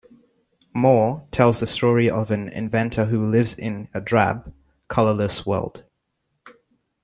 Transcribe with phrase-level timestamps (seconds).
[0.73, 4.51] "More" tells the story of an inventor who lives in a drab,
[4.87, 5.83] colorless world.